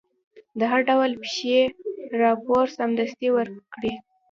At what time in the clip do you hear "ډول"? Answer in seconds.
0.89-1.11